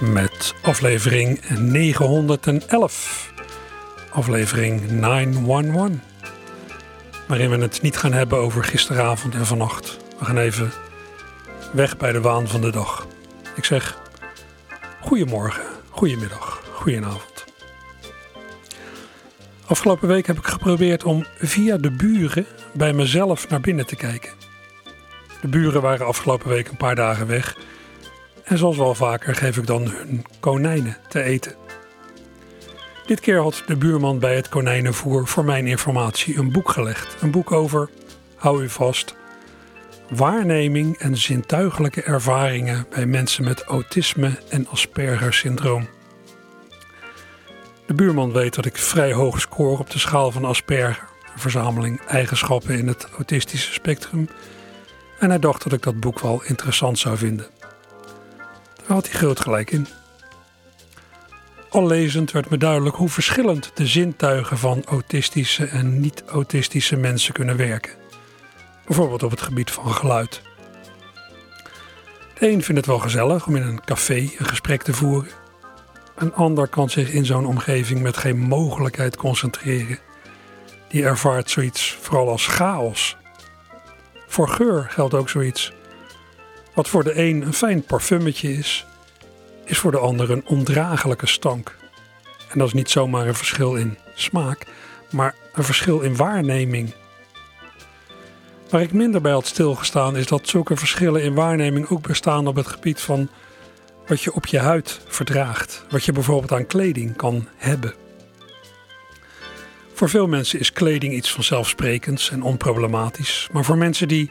[0.00, 3.32] Met aflevering 911.
[4.10, 5.90] Aflevering 911.
[7.26, 9.96] Waarin we het niet gaan hebben over gisteravond en vannacht.
[10.18, 10.72] We gaan even
[11.72, 13.06] weg bij de waan van de dag.
[13.54, 13.98] Ik zeg
[15.00, 17.44] goedemorgen, goedemiddag, goedenavond.
[19.66, 24.30] Afgelopen week heb ik geprobeerd om via de buren bij mezelf naar binnen te kijken.
[25.40, 27.56] De buren waren afgelopen week een paar dagen weg.
[28.46, 31.54] En zoals wel vaker geef ik dan hun konijnen te eten.
[33.06, 37.16] Dit keer had de buurman bij het konijnenvoer voor mijn informatie een boek gelegd.
[37.22, 37.90] Een boek over,
[38.34, 39.14] hou u vast,
[40.08, 45.88] waarneming en zintuigelijke ervaringen bij mensen met autisme en Asperger syndroom.
[47.86, 51.04] De buurman weet dat ik vrij hoog score op de schaal van Asperger,
[51.34, 54.28] een verzameling eigenschappen in het autistische spectrum,
[55.18, 57.46] en hij dacht dat ik dat boek wel interessant zou vinden.
[58.86, 59.86] Daar had hij groot gelijk in.
[61.70, 67.56] Al lezend werd me duidelijk hoe verschillend de zintuigen van autistische en niet-autistische mensen kunnen
[67.56, 67.92] werken.
[68.86, 70.42] Bijvoorbeeld op het gebied van geluid.
[72.38, 75.30] De een vindt het wel gezellig om in een café een gesprek te voeren.
[76.14, 79.98] Een ander kan zich in zo'n omgeving met geen mogelijkheid concentreren.
[80.88, 83.16] Die ervaart zoiets vooral als chaos.
[84.26, 85.72] Voor geur geldt ook zoiets.
[86.76, 88.86] Wat voor de een een fijn parfummetje is,
[89.64, 91.76] is voor de ander een ondraaglijke stank.
[92.48, 94.66] En dat is niet zomaar een verschil in smaak,
[95.10, 96.94] maar een verschil in waarneming.
[98.70, 102.56] Waar ik minder bij had stilgestaan is dat zulke verschillen in waarneming ook bestaan op
[102.56, 103.28] het gebied van
[104.06, 107.94] wat je op je huid verdraagt, wat je bijvoorbeeld aan kleding kan hebben.
[109.92, 114.30] Voor veel mensen is kleding iets vanzelfsprekends en onproblematisch, maar voor mensen die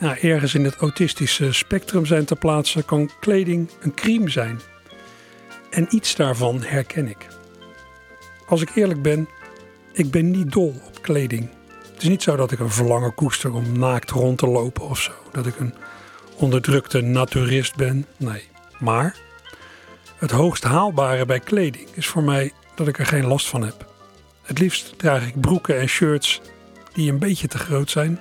[0.00, 4.60] nou, ergens in het autistische spectrum zijn te plaatsen, kan kleding een crime zijn.
[5.70, 7.26] En iets daarvan herken ik.
[8.46, 9.28] Als ik eerlijk ben,
[9.92, 11.50] ik ben niet dol op kleding.
[11.92, 15.00] Het is niet zo dat ik een verlangen koester om naakt rond te lopen of
[15.00, 15.12] zo.
[15.32, 15.74] Dat ik een
[16.36, 18.06] onderdrukte naturist ben.
[18.16, 18.48] Nee.
[18.78, 19.16] Maar
[20.16, 23.88] het hoogst haalbare bij kleding is voor mij dat ik er geen last van heb.
[24.42, 26.40] Het liefst draag ik broeken en shirts
[26.92, 28.18] die een beetje te groot zijn.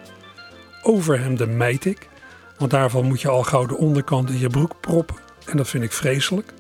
[0.90, 2.10] Overhemden mijt ik,
[2.58, 5.84] want daarvan moet je al gauw de onderkant in je broek proppen en dat vind
[5.84, 6.54] ik vreselijk.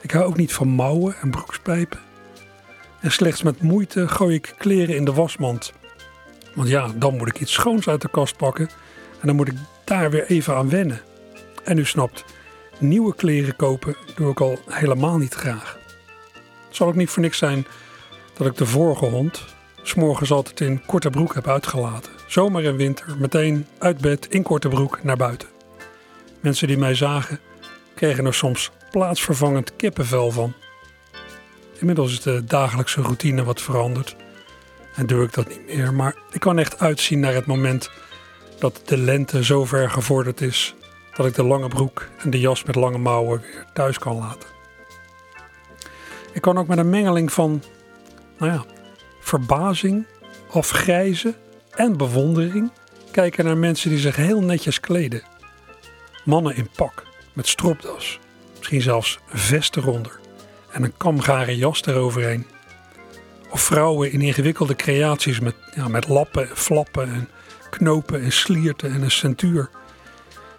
[0.00, 1.98] Ik hou ook niet van mouwen en broekspijpen.
[3.00, 5.72] En slechts met moeite gooi ik kleren in de wasmand.
[6.54, 8.68] Want ja, dan moet ik iets schoons uit de kast pakken
[9.20, 11.00] en dan moet ik daar weer even aan wennen.
[11.64, 12.24] En u snapt,
[12.78, 15.78] nieuwe kleren kopen doe ik al helemaal niet graag.
[16.66, 17.66] Het zal ook niet voor niks zijn
[18.36, 19.44] dat ik de vorige hond
[19.82, 22.15] s'morgens altijd in korte broek heb uitgelaten.
[22.26, 25.48] Zomer en winter meteen uit bed in korte broek naar buiten.
[26.40, 27.40] Mensen die mij zagen
[27.94, 30.54] kregen er soms plaatsvervangend kippenvel van.
[31.78, 34.16] Inmiddels is de dagelijkse routine wat veranderd
[34.94, 35.94] en doe ik dat niet meer.
[35.94, 37.90] Maar ik kan echt uitzien naar het moment
[38.58, 40.74] dat de lente zo ver gevorderd is
[41.14, 44.48] dat ik de lange broek en de jas met lange mouwen weer thuis kan laten.
[46.32, 47.62] Ik kan ook met een mengeling van,
[48.38, 48.64] nou ja,
[49.20, 50.06] verbazing,
[50.50, 51.34] afgrijzen
[51.76, 52.70] en bewondering
[53.10, 55.22] kijken naar mensen die zich heel netjes kleden.
[56.24, 58.18] Mannen in pak, met stropdas,
[58.56, 60.18] misschien zelfs vest eronder
[60.70, 62.46] en een kamgare jas eroverheen.
[63.50, 67.28] Of vrouwen in ingewikkelde creaties met, ja, met lappen, flappen en
[67.70, 69.70] knopen en slierten en een centuur.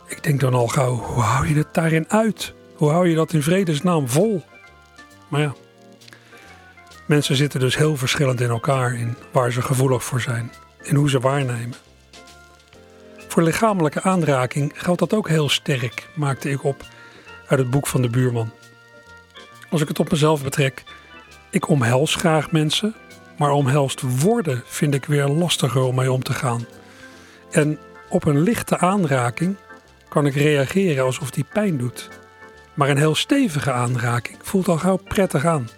[0.07, 2.53] Ik denk dan al gauw, hoe hou je het daarin uit?
[2.75, 4.43] Hoe hou je dat in vredesnaam vol?
[5.27, 5.55] Maar ja,
[7.05, 10.51] mensen zitten dus heel verschillend in elkaar in waar ze gevoelig voor zijn,
[10.81, 11.75] in hoe ze waarnemen.
[13.27, 16.85] Voor lichamelijke aanraking geldt dat ook heel sterk, maakte ik op
[17.47, 18.51] uit het boek van de buurman.
[19.69, 20.83] Als ik het op mezelf betrek,
[21.49, 22.95] ik omhels graag mensen,
[23.37, 26.65] maar omhelst worden vind ik weer lastiger om mee om te gaan.
[27.51, 29.55] En op een lichte aanraking
[30.09, 32.09] kan ik reageren alsof die pijn doet.
[32.73, 35.69] Maar een heel stevige aanraking voelt al gauw prettig aan.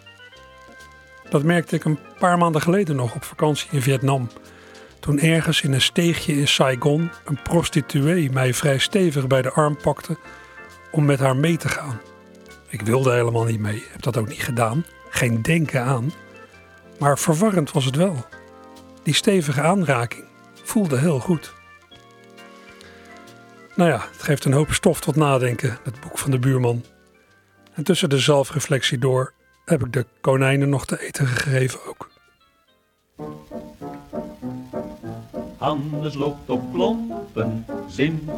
[1.30, 4.30] Dat merkte ik een paar maanden geleden nog op vakantie in Vietnam.
[5.00, 9.78] Toen ergens in een steegje in Saigon een prostituee mij vrij stevig bij de arm
[9.78, 10.18] pakte
[10.92, 12.00] om met haar mee te gaan.
[12.68, 14.86] Ik wilde helemaal niet mee, heb dat ook niet gedaan.
[15.10, 16.12] geen denken aan.
[17.00, 18.26] Maar verwarrend was het wel.
[19.04, 20.24] Die stevige aanraking
[20.64, 21.54] voelde heel goed.
[23.76, 26.84] Nou ja, het geeft een hoop stof tot nadenken, het boek van de buurman.
[27.74, 29.34] En tussen de zelfreflectie door
[29.66, 32.10] heb ik de konijnen nog te eten gegeven ook.
[35.60, 37.66] Hannes loopt op klompen,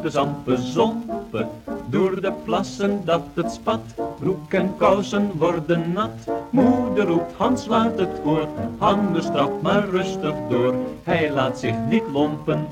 [0.04, 1.48] zand bezompen.
[1.90, 3.80] Door de plassen dat het spat,
[4.18, 6.30] broek en kousen worden nat.
[6.50, 8.48] Moeder roept, Hans laat het voor,
[8.78, 10.74] Hannes trapt maar rustig door.
[11.02, 12.66] Hij laat zich niet lompen.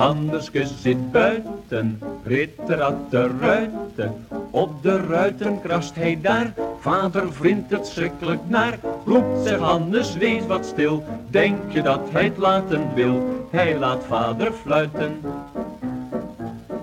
[0.00, 4.26] Hanneske zit buiten, ritter uit de ruiten.
[4.50, 8.78] Op de ruiten krast hij daar, vader vriend het schrikkelijk naar.
[9.06, 13.46] Roept zich Hannes, wees wat stil, denk je dat hij het laten wil?
[13.50, 15.20] Hij laat vader fluiten.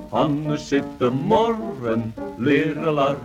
[0.10, 3.18] Hannes zit te morren, leren.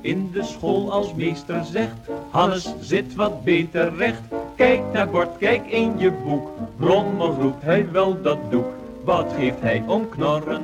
[0.00, 4.22] In de school als meester zegt, Hannes zit wat beter recht.
[4.62, 8.66] Kijk naar bord, kijk in je boek, brommer roept hij wel dat doek.
[9.04, 10.62] Wat geeft hij om knorren?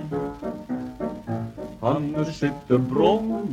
[1.79, 3.49] Hannes zit te brommen,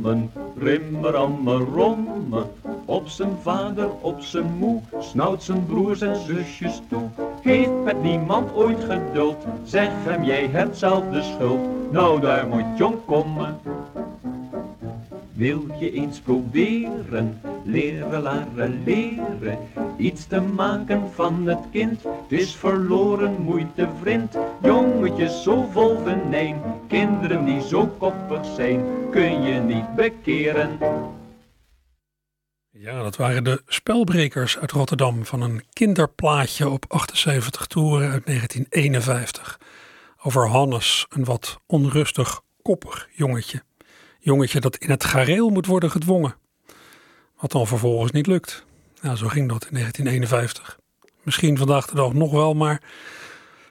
[1.74, 2.46] rommen.
[2.84, 7.08] Op zijn vader, op zijn moe, snauwt zijn broers en zusjes toe.
[7.42, 11.92] Heeft met niemand ooit geduld, zeg hem jij hebt zelf de schuld.
[11.92, 13.58] Nou daar moet om komen.
[15.36, 19.58] Wil je eens proberen, leren, leren, leren,
[19.98, 22.02] iets te maken van het kind?
[22.02, 29.42] Het is verloren moeite vriend, jongetjes zo vol venijn, kinderen die zo koppig zijn, kun
[29.42, 30.78] je niet bekeren.
[32.70, 39.60] Ja, dat waren de spelbrekers uit Rotterdam van een kinderplaatje op 78 toeren uit 1951.
[40.22, 43.62] Over Hannes, een wat onrustig, koppig jongetje.
[44.26, 46.36] Jongetje dat in het gareel moet worden gedwongen.
[47.40, 48.64] Wat dan vervolgens niet lukt.
[49.02, 50.78] Ja, zo ging dat in 1951.
[51.22, 52.82] Misschien vandaag de dag nog wel, maar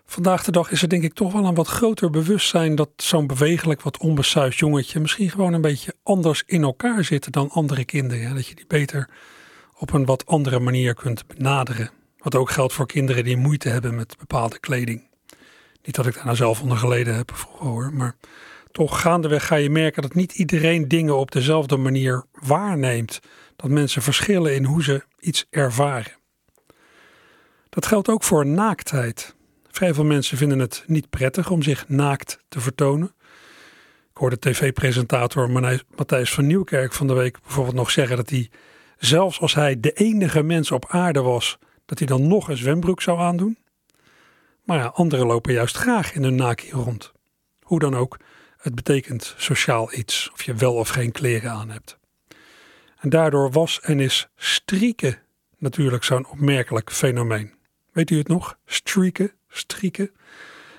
[0.06, 3.28] vandaag de dag is er denk ik toch wel een wat groter bewustzijn dat zo'n
[3.28, 8.36] bewegelijk, wat onbesuisd jongetje misschien gewoon een beetje anders in elkaar zit dan andere kinderen.
[8.36, 9.10] Dat je die beter
[9.78, 11.90] op een wat andere manier kunt benaderen.
[12.18, 15.07] Wat ook geldt voor kinderen die moeite hebben met bepaalde kleding.
[15.84, 18.16] Niet dat ik daar nou zelf onder geleden heb vroeger hoor, maar
[18.75, 23.19] toch gaandeweg ga je merken dat niet iedereen dingen op dezelfde manier waarneemt.
[23.56, 26.12] Dat mensen verschillen in hoe ze iets ervaren.
[27.69, 29.36] Dat geldt ook voor naaktheid.
[29.68, 33.16] Vrij veel mensen vinden het niet prettig om zich naakt te vertonen.
[34.10, 35.50] Ik hoorde tv-presentator
[35.95, 38.50] Matthijs van Nieuwkerk van de week bijvoorbeeld nog zeggen dat hij,
[38.98, 43.01] zelfs als hij de enige mens op aarde was, dat hij dan nog een zwembroek
[43.01, 43.57] zou aandoen.
[44.63, 47.13] Maar ja, anderen lopen juist graag in hun naakje rond.
[47.62, 48.18] Hoe dan ook,
[48.66, 51.98] het betekent sociaal iets, of je wel of geen kleren aan hebt.
[53.00, 55.20] En daardoor was en is strieken
[55.58, 57.54] natuurlijk zo'n opmerkelijk fenomeen.
[57.92, 58.58] Weet u het nog?
[58.66, 60.12] Strieken, strieken.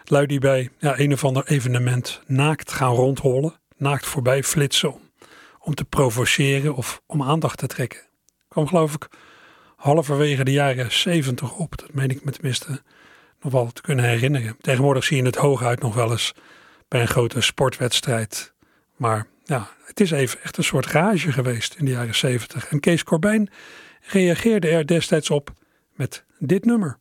[0.04, 5.10] Lui die bij ja, een of ander evenement naakt gaan rondhollen, naakt voorbij flitsen om,
[5.58, 8.00] om te provoceren of om aandacht te trekken.
[8.48, 9.08] Kwam geloof ik
[9.76, 11.76] halverwege de jaren 70 op.
[11.76, 12.82] Dat meen ik me tenminste
[13.40, 14.56] nog wel te kunnen herinneren.
[14.60, 16.34] Tegenwoordig zie je het hooguit nog wel eens
[16.88, 18.54] bij een grote sportwedstrijd.
[18.96, 22.68] Maar ja, het is even echt een soort rage geweest in de jaren 70.
[22.68, 23.50] En Kees Corbijn
[24.00, 25.52] reageerde er destijds op
[25.92, 26.98] met dit nummer.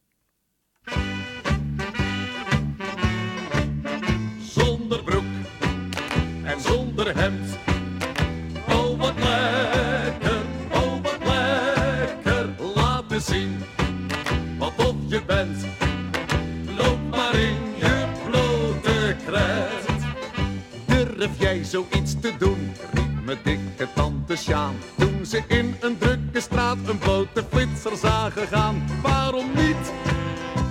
[21.66, 22.72] Zoiets te doen?
[22.94, 24.76] Riep me dikke tante Sjaan.
[24.98, 28.88] Toen ze in een drukke straat een blote flitser zagen gaan.
[29.02, 29.92] Waarom niet?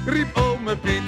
[0.06, 1.02] Riep ome Piet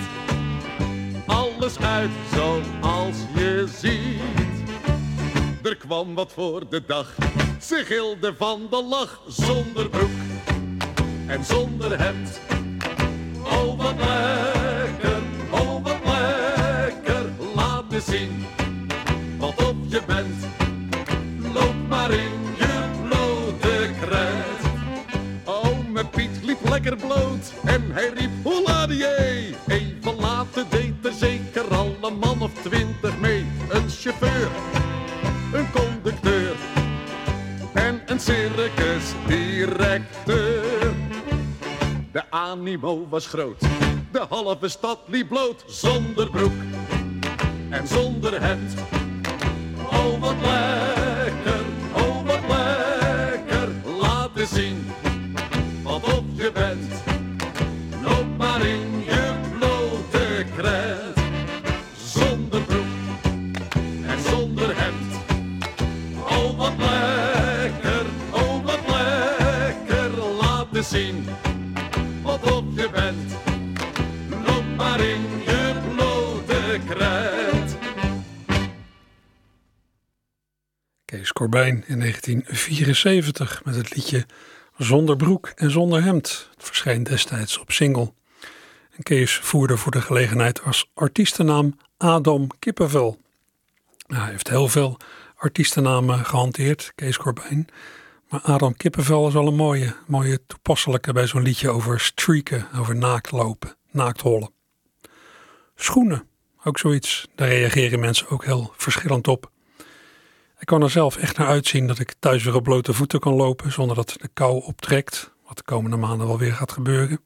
[1.27, 4.69] alles uit zoals je ziet.
[5.63, 7.15] Er kwam wat voor de dag,
[7.61, 10.11] ze gilde van de lach, zonder broek
[11.27, 12.41] en zonder hemd.
[13.43, 18.46] Oh wat lekker, oh wat lekker, laat me zien
[27.65, 29.55] En hij riep hoeladier.
[29.67, 33.47] Even later deed er zeker al een man of twintig mee.
[33.69, 34.49] Een chauffeur,
[35.53, 36.55] een conducteur
[37.77, 40.95] en een circusdirecteur.
[42.13, 43.61] De animo was groot.
[44.13, 46.53] De halve stad liep bloot zonder broek
[47.71, 48.75] en zonder het.
[49.93, 53.69] Oh wat lekker, oh wat lekker,
[54.01, 54.91] laat eens zien
[55.83, 57.06] wat op je bent.
[81.37, 84.27] Corbijn in 1974 met het liedje
[84.77, 86.49] Zonder broek en zonder hemd.
[86.55, 88.13] Het verscheen destijds op single.
[88.91, 93.21] En Kees voerde voor de gelegenheid als artiestennaam Adam Kippenvel.
[94.07, 94.97] Nou, hij heeft heel veel
[95.37, 97.69] artiestennamen gehanteerd, Kees Corbijn.
[98.29, 102.97] Maar Adam Kippenvel is wel een mooie, mooie toepasselijke bij zo'n liedje over streaken, over
[102.97, 104.51] naakt lopen, naakt hollen.
[105.75, 106.29] Schoenen,
[106.65, 107.29] ook zoiets.
[107.35, 109.55] Daar reageren mensen ook heel verschillend op.
[110.59, 113.35] Ik kan er zelf echt naar uitzien dat ik thuis weer op blote voeten kan
[113.35, 117.21] lopen zonder dat de kou optrekt, wat de komende maanden wel weer gaat gebeuren.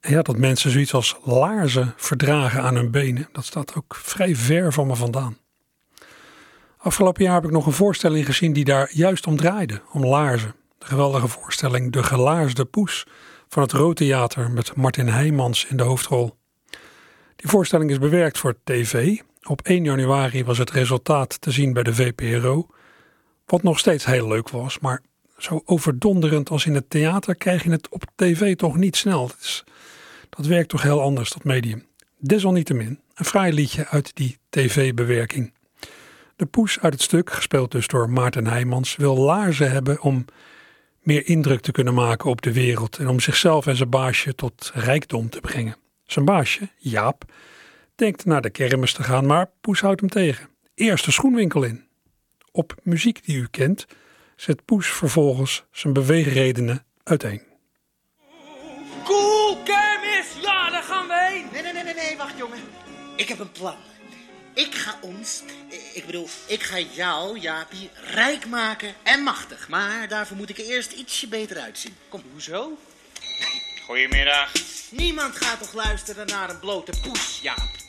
[0.00, 4.36] En ja, dat mensen zoiets als laarzen verdragen aan hun benen, dat staat ook vrij
[4.36, 5.36] ver van me vandaan.
[6.76, 10.54] Afgelopen jaar heb ik nog een voorstelling gezien die daar juist om draaide, om laarzen.
[10.78, 13.06] De geweldige voorstelling De Gelaarsde Poes
[13.48, 16.38] van het Rood Theater met Martin Heijmans in de hoofdrol.
[17.36, 19.18] Die voorstelling is bewerkt voor tv.
[19.42, 22.66] Op 1 januari was het resultaat te zien bij de VPRO,
[23.46, 25.02] wat nog steeds heel leuk was, maar
[25.38, 29.26] zo overdonderend als in het theater krijg je het op tv toch niet snel.
[29.26, 29.64] Dat,
[30.30, 31.86] dat werkt toch heel anders, dat medium.
[32.18, 35.52] Desalniettemin, een fraai liedje uit die tv-bewerking.
[36.36, 40.24] De poes uit het stuk, gespeeld dus door Maarten Heijmans, wil laarzen hebben om
[41.00, 44.70] meer indruk te kunnen maken op de wereld en om zichzelf en zijn baasje tot
[44.74, 45.76] rijkdom te brengen.
[46.06, 47.24] Zijn baasje, Jaap,
[48.00, 50.48] denkt naar de kermis te gaan, maar Poes houdt hem tegen.
[50.74, 51.84] Eerst de schoenwinkel in.
[52.52, 53.86] Op muziek die u kent,
[54.36, 57.42] zet Poes vervolgens zijn beweegredenen uiteen.
[59.04, 60.26] Cool, kermis!
[60.42, 61.46] Ja, daar gaan we heen!
[61.52, 62.58] Nee, nee, nee, nee, nee, wacht jongen.
[63.16, 63.76] Ik heb een plan.
[64.54, 65.42] Ik ga ons,
[65.94, 69.68] ik bedoel, ik ga jou, Jaapie, rijk maken en machtig.
[69.68, 71.94] Maar daarvoor moet ik er eerst ietsje beter uitzien.
[72.08, 72.78] Kom, Hoezo?
[73.86, 74.52] Goedemiddag.
[74.90, 77.80] niemand gaat toch luisteren naar een blote poes, Jaap?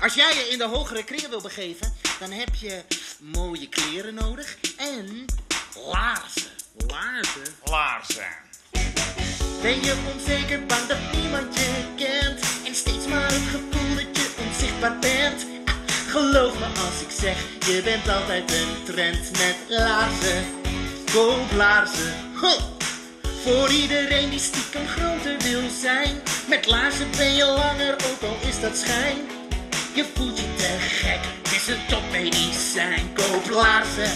[0.00, 2.82] Als jij je in de hogere kringen wil begeven, dan heb je
[3.18, 5.24] mooie kleren nodig en
[5.92, 6.50] laarzen.
[6.86, 7.54] Laarzen?
[7.64, 8.42] Laarzen.
[9.62, 14.34] Ben je onzeker, bang dat niemand je kent En steeds maar het gevoel dat je
[14.46, 15.74] onzichtbaar bent Ah,
[16.08, 17.36] Geloof me als ik zeg,
[17.66, 20.44] je bent altijd een trend met laarzen
[21.12, 22.14] Koop laarzen.
[23.44, 28.60] Voor iedereen die stiekem groter wil zijn Met laarzen ben je langer, ook al is
[28.60, 29.33] dat schijn
[29.94, 31.20] Je voelt je te gek,
[31.54, 34.10] is een topmedicijn Koop laarzen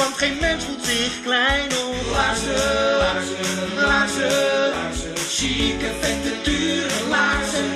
[0.00, 5.16] want geen mens voelt zich klein op laarzen, laarzen, laarzen, laarzen.
[5.28, 7.72] Chique, vette, dure laarzen.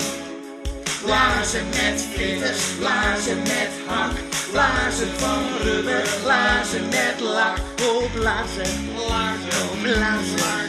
[1.04, 4.12] Laarzen met vlitters, laarzen met hak.
[4.52, 7.56] Laarzen van rubber, laarzen met lak.
[7.76, 10.68] Koop laarzen, laarzen,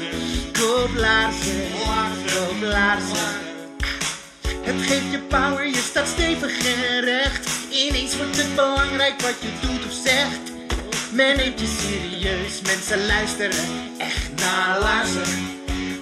[0.52, 1.62] koop laarzen,
[2.34, 3.55] koop laarzen.
[4.66, 7.50] Het geeft je power, je staat stevig en recht.
[7.70, 10.44] Ineens wordt het belangrijk wat je doet of zegt.
[11.12, 13.66] Men neemt je serieus, mensen luisteren
[13.98, 15.34] echt naar laarzen.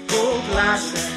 [0.06, 1.10] Koop laarzen.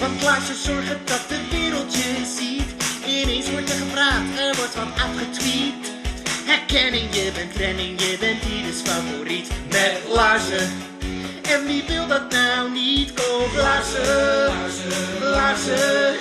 [0.00, 2.70] Want laarzen zorgen dat de wereld je ziet.
[3.06, 5.74] Ineens wordt er gepraat, er wordt wat afgetweet.
[6.44, 9.48] Herkenning, je bent trending, je bent ieders favoriet.
[9.70, 10.95] Met laarzen.
[11.50, 13.12] En wie wil dat nou niet?
[13.14, 14.52] Koop laarzen,
[15.20, 16.16] laarzen,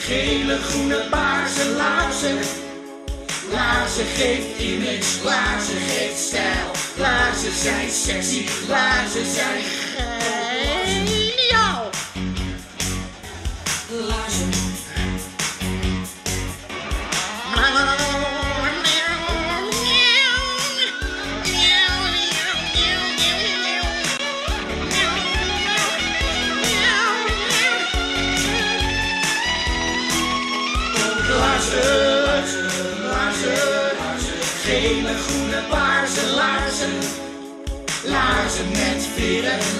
[0.00, 2.38] gele, groene, paarse laarzen.
[3.52, 6.70] Laarzen geeft image, laarzen geeft stijl.
[6.96, 11.25] Laarzen zijn sexy, laarzen zijn geniaal.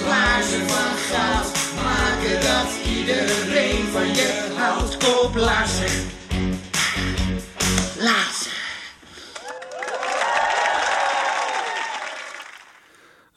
[0.07, 1.47] Laarzen van goud.
[1.83, 4.97] Maken dat iedereen van je houdt.
[4.97, 6.15] Koop laarzen.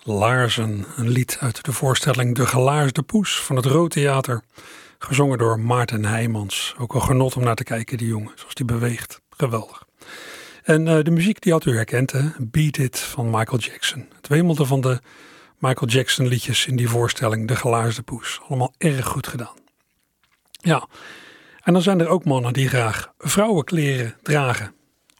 [0.03, 0.85] Laarzen.
[0.97, 4.43] Een lied uit de voorstelling De Gelaarsde Poes van het Rood Theater.
[4.99, 6.75] Gezongen door Maarten Heijmans.
[6.79, 9.21] Ook een genot om naar te kijken, die jongen, zoals die beweegt.
[9.31, 9.85] Geweldig.
[10.63, 12.21] En eh, de muziek die had u herkend, hè?
[12.39, 14.09] Beat It van Michael Jackson.
[14.17, 15.01] Het wemelde van de
[15.61, 18.41] Michael Jackson liedjes in die voorstelling De Gelaarsde Poes.
[18.49, 19.57] Allemaal erg goed gedaan.
[20.51, 20.89] Ja,
[21.63, 24.75] en dan zijn er ook mannen die graag vrouwenkleren dragen.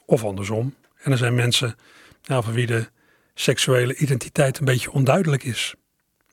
[0.05, 0.75] Of andersom.
[0.97, 1.75] En er zijn mensen
[2.23, 2.89] van wie de
[3.33, 5.73] seksuele identiteit een beetje onduidelijk is.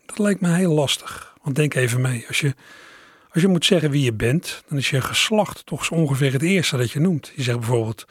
[0.07, 1.37] Dat lijkt me heel lastig.
[1.43, 2.55] Want denk even mee, als je,
[3.31, 6.43] als je moet zeggen wie je bent, dan is je geslacht toch zo ongeveer het
[6.43, 7.33] eerste dat je noemt.
[7.35, 8.05] Je zegt bijvoorbeeld,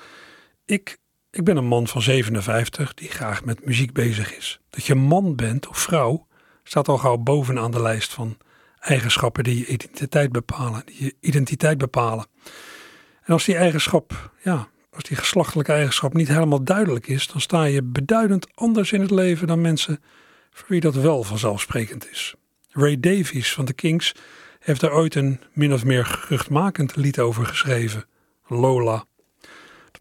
[0.66, 0.98] ik,
[1.32, 4.60] ik ben een man van 57 die graag met muziek bezig is.
[4.70, 6.28] Dat je man bent of vrouw
[6.64, 8.38] staat al gauw bovenaan de lijst van
[8.80, 10.82] eigenschappen die je identiteit bepalen.
[10.86, 12.26] Die je identiteit bepalen.
[13.24, 17.64] En als die eigenschap, ja, als die geslachtelijke eigenschap niet helemaal duidelijk is, dan sta
[17.64, 20.00] je beduidend anders in het leven dan mensen
[20.52, 22.36] voor wie dat wel vanzelfsprekend is.
[22.70, 24.14] Ray Davies van de Kings
[24.60, 28.06] heeft daar ooit een min of meer geruchtmakend lied over geschreven,
[28.48, 29.06] Lola.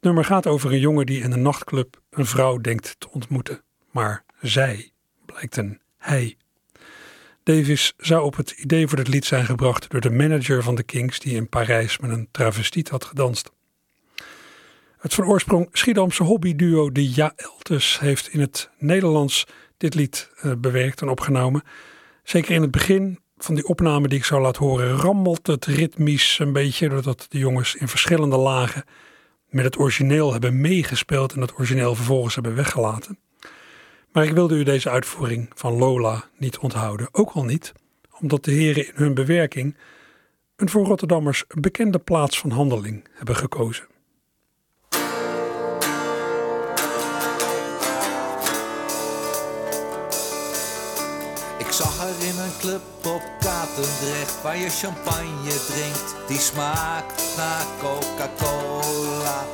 [0.07, 4.25] Nummer gaat over een jongen die in een nachtclub een vrouw denkt te ontmoeten, maar
[4.41, 4.91] zij
[5.25, 6.37] blijkt een hij.
[7.43, 10.83] Davis zou op het idee voor het lied zijn gebracht door de manager van de
[10.83, 13.51] Kings die in Parijs met een travestiet had gedanst.
[14.99, 19.47] Het van oorsprong Schiedamse hobbyduo de Jaeltes heeft in het Nederlands
[19.77, 21.63] dit lied uh, bewerkt en opgenomen.
[22.23, 26.39] Zeker in het begin van die opname die ik zou laten horen, rammelt het ritmisch
[26.39, 28.85] een beetje, doordat de jongens in verschillende lagen
[29.57, 33.19] met het origineel hebben meegespeeld en het origineel vervolgens hebben weggelaten.
[34.13, 37.09] Maar ik wilde u deze uitvoering van Lola niet onthouden.
[37.13, 37.73] Ook al niet,
[38.21, 39.77] omdat de heren in hun bewerking
[40.57, 43.87] een voor Rotterdammers bekende plaats van handeling hebben gekozen.
[52.07, 56.15] In een club op Katendrecht waar je champagne drinkt.
[56.27, 59.45] Die smaakt naar Coca-Cola.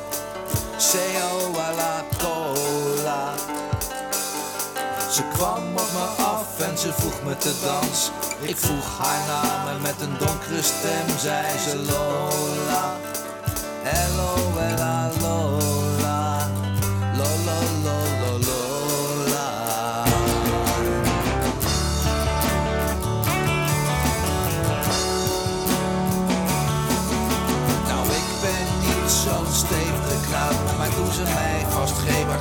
[0.77, 3.33] C-O-A-La Cola.
[5.11, 8.11] Ze kwam op me af en ze vroeg me te dans.
[8.41, 12.95] Ik vroeg haar naam en met een donkere stem zei ze Lola.
[13.83, 15.22] Hello, Lola.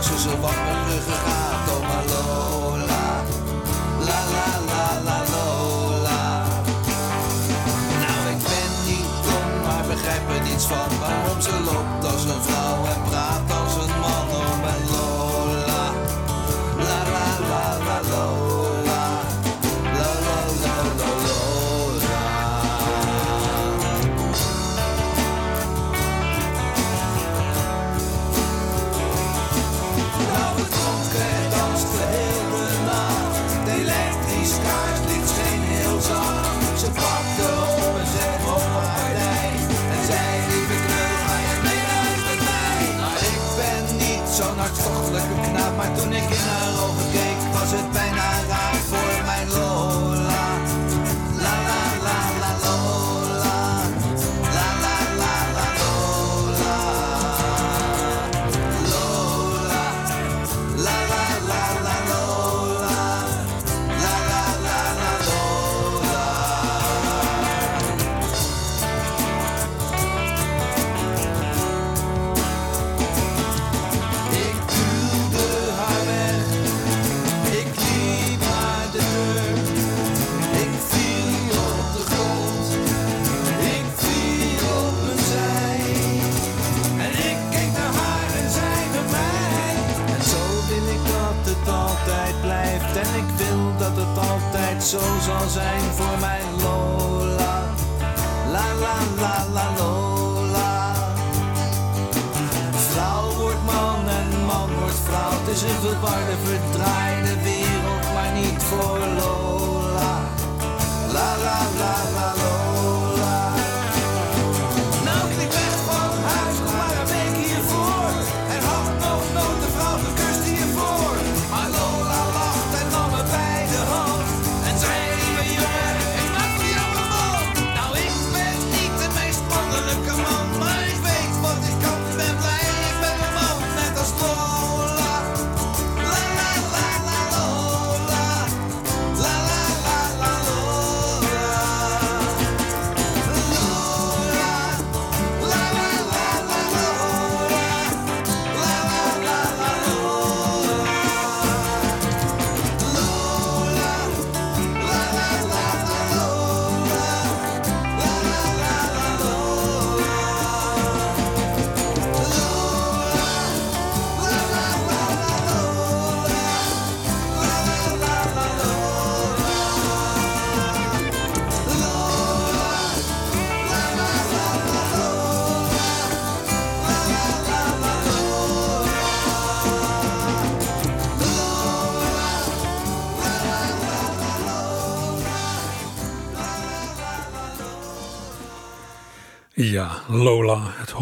[0.02, 1.68] Ze zo wat mijn ruggengraat.
[1.70, 3.24] Oh, maar Lola,
[3.98, 6.42] la la la la Lola.
[8.02, 11.91] Nou, ik ben niet dom, maar begrijp er niets van waarom ze loopt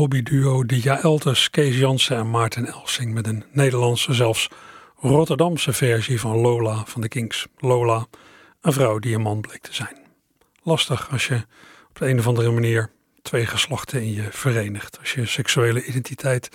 [0.00, 4.48] hobbyduo de Jaeltes, Kees Jansen en Maarten Elsing met een Nederlandse, zelfs
[4.96, 7.46] Rotterdamse versie van Lola van de Kings.
[7.58, 8.06] Lola,
[8.60, 9.96] een vrouw die een man bleek te zijn.
[10.62, 11.34] Lastig als je
[11.88, 12.90] op de een of andere manier
[13.22, 14.98] twee geslachten in je verenigt.
[14.98, 16.48] Als je seksuele identiteit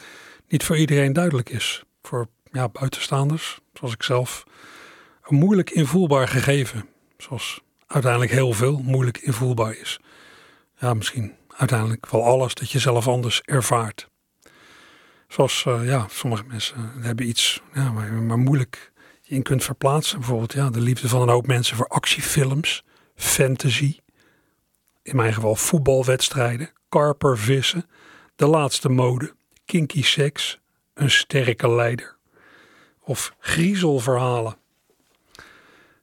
[0.47, 1.83] niet voor iedereen duidelijk is.
[2.01, 4.43] Voor ja, buitenstaanders, zoals ik zelf,
[5.23, 6.89] een moeilijk invoelbaar gegeven.
[7.17, 9.99] Zoals uiteindelijk heel veel moeilijk invoelbaar is.
[10.79, 14.09] Ja, misschien uiteindelijk wel alles dat je zelf anders ervaart.
[15.27, 18.91] Zoals uh, ja, sommige mensen hebben iets ja, waar je maar moeilijk
[19.23, 20.19] in kunt verplaatsen.
[20.19, 22.83] Bijvoorbeeld ja, de liefde van een hoop mensen voor actiefilms,
[23.15, 23.99] fantasy.
[25.01, 27.89] In mijn geval voetbalwedstrijden, karpervissen,
[28.35, 30.59] de laatste mode, kinky seks,
[30.93, 32.17] een sterke leider.
[32.99, 34.57] Of griezelverhalen.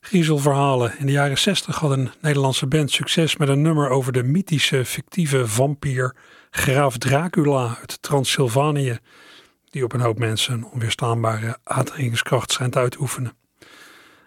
[0.05, 0.99] Griezelverhalen.
[0.99, 4.85] In de jaren 60 had een Nederlandse band succes met een nummer over de mythische
[4.85, 6.15] fictieve vampier
[6.51, 8.99] Graaf Dracula uit Transylvanië,
[9.71, 13.33] die op een hoop mensen een onweerstaanbare aantrekkingskracht schijnt uit te oefenen.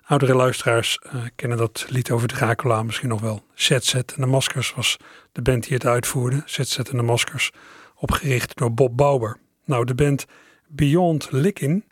[0.05, 3.43] Oudere luisteraars uh, kennen dat lied over Dracula misschien nog wel.
[3.53, 4.97] ZZ en de Maskers was
[5.31, 6.41] de band die het uitvoerde.
[6.45, 7.51] ZZ en de Maskers,
[7.95, 9.37] opgericht door Bob Bauer.
[9.65, 10.25] Nou, de band
[10.67, 11.85] Beyond Lickin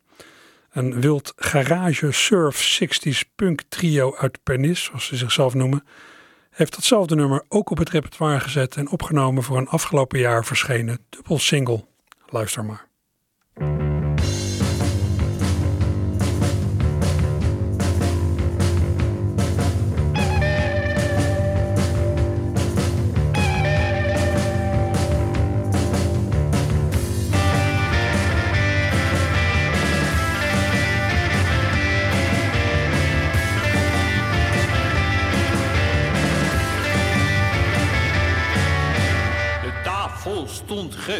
[0.73, 5.83] een wild garage surf 60s punk trio uit Pernis, zoals ze zichzelf noemen,
[6.49, 11.05] heeft datzelfde nummer ook op het repertoire gezet en opgenomen voor een afgelopen jaar verschenen
[11.09, 11.86] dubbel single.
[12.25, 12.88] Luister maar.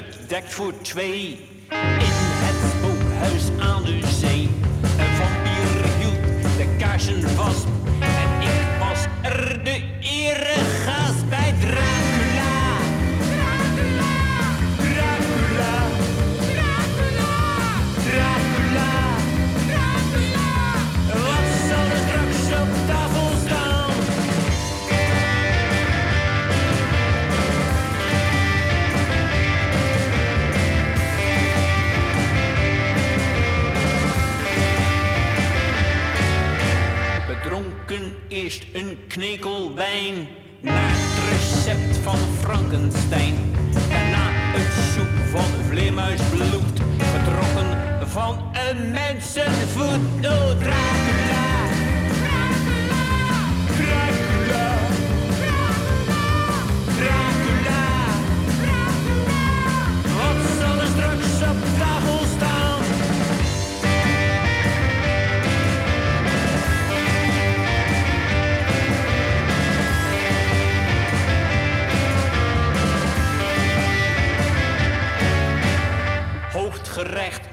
[0.02, 2.14] Gedekt voor twee in
[2.46, 4.50] het spookhuis aan de zee.
[4.82, 7.73] Een vampier hield de kaarsen vast
[39.16, 40.28] eerst een knekel wijn
[40.60, 43.36] naar het recept van Frankenstein.
[43.90, 46.63] Daarna een soep van vleermuisbloed,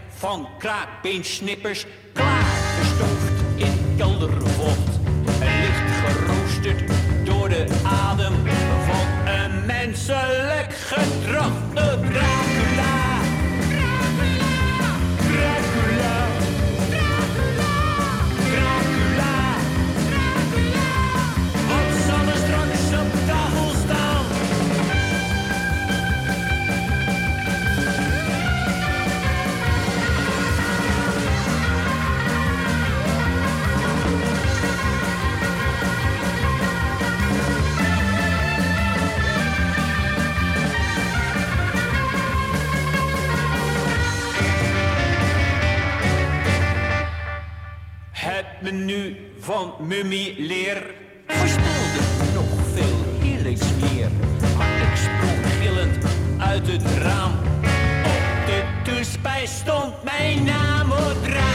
[0.08, 4.98] Van kraakbeensnippers, klaargestoofd in keldervocht.
[5.40, 6.82] En licht geroosterd
[7.24, 8.34] door de adem
[8.86, 11.60] van een menselijk gedrag.
[48.72, 50.94] Menu van Mummy Leer
[51.26, 54.09] voorspelde nog veel heerlijks meer.
[54.80, 56.04] Ik sprong gillend
[56.38, 57.33] uit het raam.
[58.04, 61.49] Op de toespijs stond mijn naam, oh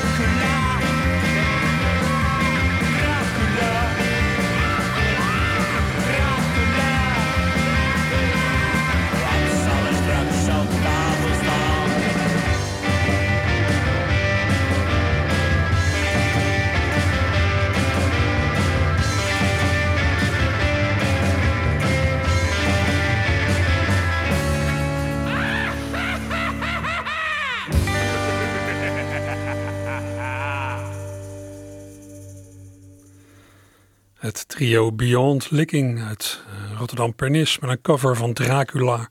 [34.26, 39.10] Het trio Beyond Licking uit eh, Rotterdam Pernis met een cover van Dracula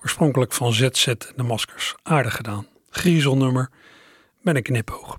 [0.00, 1.04] Oorspronkelijk van ZZ
[1.36, 1.94] de Maskers.
[2.02, 2.66] Aardig gedaan.
[2.90, 3.70] Griezelnummer
[4.40, 5.18] met een knipoog.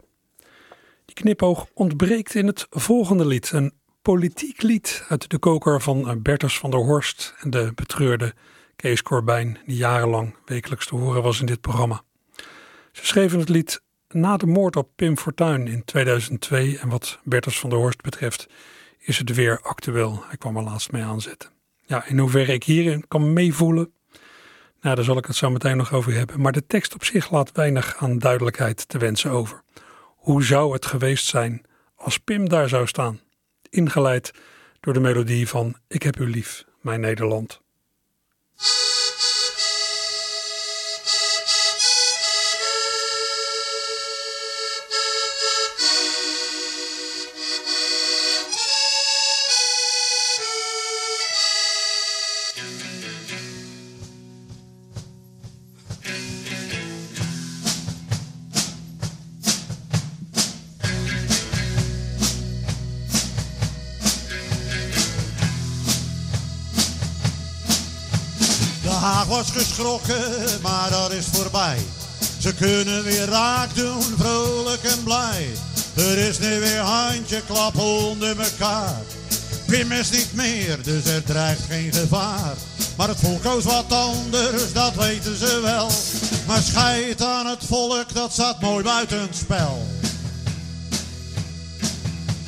[1.06, 3.52] Die knipoog ontbreekt in het volgende lied.
[3.52, 8.34] Een politiek lied uit de koker van Bertus van der Horst en de betreurde
[8.76, 12.02] Kees Corbijn, die jarenlang wekelijks te horen was in dit programma.
[12.92, 17.60] Ze schreven het lied na de moord op Pim Fortuyn in 2002 en wat Bertus
[17.60, 18.48] van der Horst betreft
[19.06, 20.24] is het weer actueel.
[20.28, 21.50] Hij kwam er laatst mee aanzetten.
[21.86, 23.94] Ja, in hoeverre ik hierin kan meevoelen,
[24.84, 26.42] nou, daar zal ik het zo meteen nog over hebben.
[26.42, 29.62] Maar de tekst op zich laat weinig aan duidelijkheid te wensen over.
[30.16, 31.62] Hoe zou het geweest zijn
[31.96, 33.20] als Pim daar zou staan?
[33.70, 34.32] Ingeleid
[34.80, 37.63] door de melodie van Ik heb u lief, mijn Nederland.
[69.04, 71.78] Was geschrokken, maar dat is voorbij.
[72.40, 75.48] Ze kunnen weer raak doen, vrolijk en blij.
[75.94, 79.02] Er is nu weer handje klap onder elkaar.
[79.66, 82.54] Pim is niet meer, dus er dreigt geen gevaar.
[82.98, 85.90] Maar het volk koos wat anders, dat weten ze wel.
[86.48, 89.88] Maar scheid aan het volk, dat staat mooi buiten spel.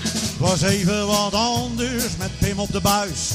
[0.01, 3.29] Het was even wat anders met Pim op de buis.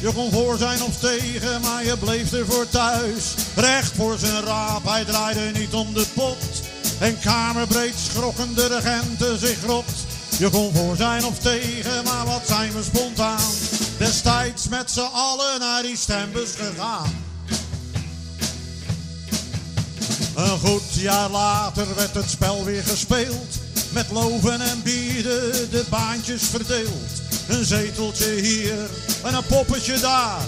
[0.00, 3.34] Je kon voor zijn of tegen, maar je bleef er voor thuis.
[3.54, 6.62] Recht voor zijn raap, hij draaide niet om de pot.
[6.98, 9.90] En kamerbreed schrokken de regenten zich rot.
[10.38, 13.50] Je kon voor zijn of tegen, maar wat zijn we spontaan.
[13.98, 17.24] Destijds met z'n allen naar die stembus gegaan.
[20.34, 23.58] Een goed jaar later werd het spel weer gespeeld.
[23.92, 27.19] Met loven en bieden de baantjes verdeeld.
[27.50, 28.88] Een zeteltje hier
[29.24, 30.40] en een poppetje daar.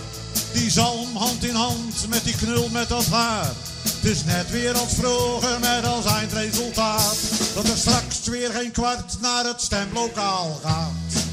[0.52, 3.52] Die zalm hand in hand met die knul met dat haar.
[3.82, 7.16] Het is net weer als vroeger met als eindresultaat.
[7.54, 11.24] Dat er straks weer geen kwart naar het stemlokaal gaat.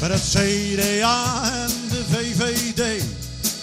[0.00, 3.02] Met het CDA en de VVD.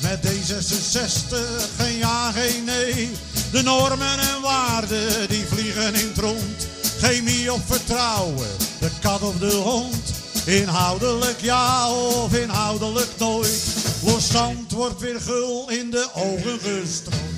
[0.02, 1.36] Met D66
[1.78, 3.12] geen ja, geen nee.
[3.52, 6.79] De normen en waarden die vliegen in het rond.
[7.02, 8.48] Chemie of vertrouwen,
[8.80, 10.14] de kat of de hond.
[10.46, 13.64] Inhoudelijk ja of inhoudelijk nooit.
[14.04, 17.38] Loszand wordt weer gul in de ogen gestrooid.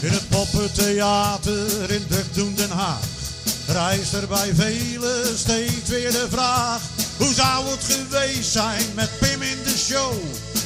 [0.00, 3.04] In het poppentheater in Drukdoen Den Haag
[3.66, 6.82] rijst er bij velen steeds weer de vraag.
[7.16, 10.12] Hoe zou het geweest zijn met Pim in de show?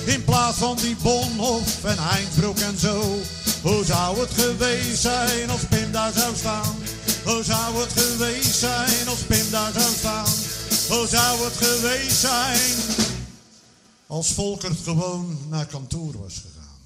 [0.04, 3.20] In plaats van die Bonhoff en Heinsbroek en zo.
[3.64, 6.76] Hoe zou het geweest zijn als Pim daar zou staan?
[7.24, 10.26] Hoe zou het geweest zijn als Pim daar zou staan?
[10.88, 12.76] Hoe zou het geweest zijn
[14.06, 16.82] als Volkert gewoon naar kantoor was gegaan?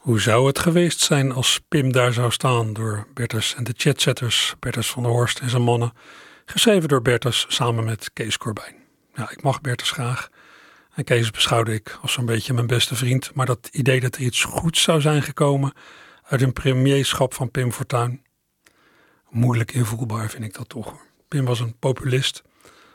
[0.00, 4.54] Hoe zou het geweest zijn als Pim daar zou staan door Bertus en de chatsetters,
[4.58, 5.92] Bertus van der Horst en zijn mannen,
[6.44, 8.74] geschreven door Bertus samen met Kees Corbijn.
[9.14, 10.28] Ja, ik mag Bertus graag
[10.94, 14.20] en Kees beschouwde ik als zo'n beetje mijn beste vriend, maar dat idee dat er
[14.20, 15.72] iets goeds zou zijn gekomen
[16.22, 18.22] uit een premierschap van Pim Fortuyn,
[19.28, 20.94] moeilijk invoelbaar vind ik dat toch.
[21.28, 22.42] Pim was een populist.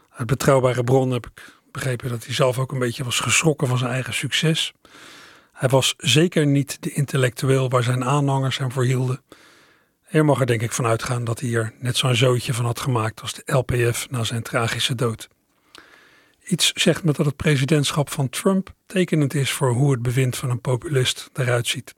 [0.09, 3.77] Uit betrouwbare bronnen heb ik begrepen dat hij zelf ook een beetje was geschrokken van
[3.77, 4.73] zijn eigen succes.
[5.55, 9.21] Hij was zeker niet de intellectueel waar zijn aanhangers hem voor hielden.
[10.11, 13.21] Mag er denk ik van uitgaan dat hij er net zo'n zootje van had gemaakt
[13.21, 15.27] als de LPF na zijn tragische dood.
[16.43, 20.49] Iets zegt me dat het presidentschap van Trump tekenend is voor hoe het bewind van
[20.49, 21.95] een populist eruit ziet.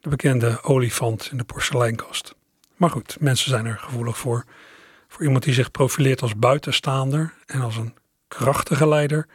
[0.00, 2.34] De bekende olifant in de porseleinkast.
[2.76, 4.44] Maar goed, mensen zijn er gevoelig voor.
[5.08, 7.94] Voor iemand die zich profileert als buitenstaander en als een
[8.28, 9.26] krachtige leider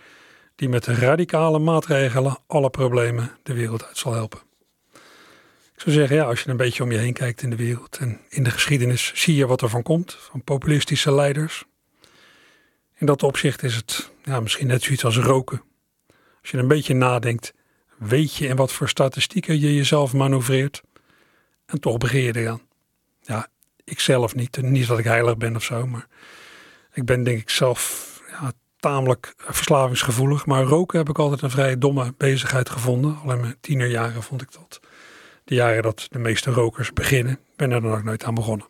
[0.59, 4.39] die met radicale maatregelen alle problemen de wereld uit zal helpen.
[5.73, 7.97] Ik zou zeggen, ja, als je een beetje om je heen kijkt in de wereld
[7.97, 11.65] en in de geschiedenis, zie je wat er van komt, van populistische leiders.
[12.95, 15.61] In dat opzicht is het ja, misschien net zoiets als roken.
[16.41, 17.53] Als je een beetje nadenkt,
[17.97, 20.81] weet je in wat voor statistieken je jezelf manoeuvreert.
[21.65, 22.61] En toch begin je eraan.
[23.21, 23.47] Ja,
[23.83, 24.61] ik zelf niet.
[24.61, 26.07] Niet dat ik heilig ben of zo, maar
[26.93, 28.08] ik ben denk ik zelf
[28.79, 30.45] tamelijk verslavingsgevoelig.
[30.45, 33.17] Maar roken heb ik altijd een vrij domme bezigheid gevonden.
[33.23, 34.79] Al in mijn tienerjaren vond ik dat.
[35.43, 38.67] De jaren dat de meeste rokers beginnen, ben er dan ook nooit aan begonnen.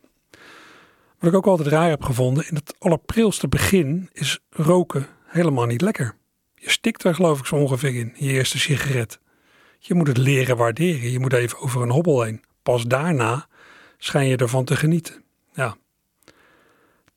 [1.19, 5.81] Wat ik ook altijd raar heb gevonden, in het allerprilste begin is roken helemaal niet
[5.81, 6.15] lekker.
[6.55, 9.19] Je stikt er geloof ik zo ongeveer in, je eerste sigaret.
[9.79, 12.43] Je moet het leren waarderen, je moet even over een hobbel heen.
[12.63, 13.47] Pas daarna
[13.97, 15.23] schijn je ervan te genieten.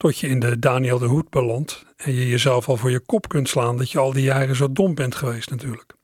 [0.02, 3.28] Tot je in de Daniel de Hoed belandt en je jezelf al voor je kop
[3.28, 5.94] kunt slaan dat je al die jaren zo dom bent geweest natuurlijk.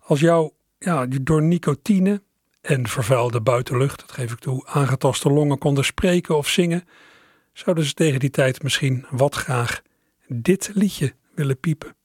[0.00, 2.22] Als jou ja, door nicotine
[2.60, 6.84] en vervuilde buitenlucht, dat geef ik toe, aangetaste longen konden spreken of zingen,
[7.52, 9.82] zouden ze tegen die tijd misschien wat graag
[10.26, 11.96] dit liedje willen piepen.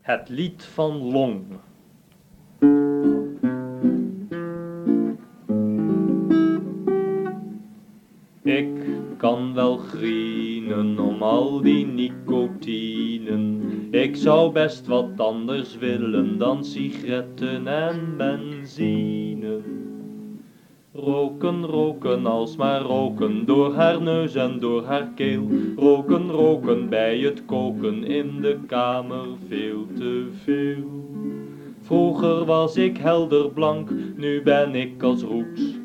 [0.00, 1.44] Het lied van Long.
[8.46, 8.68] Ik
[9.16, 13.62] kan wel grienen om al die nicotinen.
[13.90, 19.60] Ik zou best wat anders willen dan sigaretten en benzine.
[20.92, 25.48] Roken, roken, alsmaar roken, door haar neus en door haar keel.
[25.76, 31.04] Roken, roken, bij het koken, in de kamer veel te veel.
[31.80, 35.75] Vroeger was ik helder blank, nu ben ik als roets.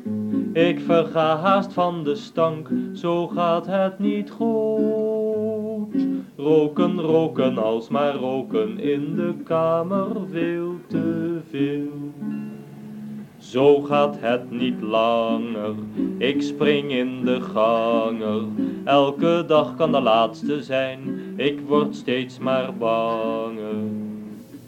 [0.52, 6.06] Ik verga haast van de stank, zo gaat het niet goed.
[6.36, 12.12] Roken, roken, alsmaar roken, in de kamer veel te veel.
[13.38, 15.74] Zo gaat het niet langer,
[16.18, 18.42] ik spring in de ganger.
[18.84, 21.00] Elke dag kan de laatste zijn,
[21.36, 23.74] ik word steeds maar banger.